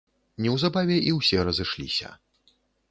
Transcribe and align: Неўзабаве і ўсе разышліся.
Неўзабаве 0.45 0.97
і 1.11 1.15
ўсе 1.19 1.37
разышліся. 1.51 2.09